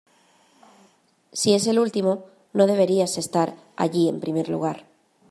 [1.31, 4.87] Si es el último, no deberías estar allí en primer lugar".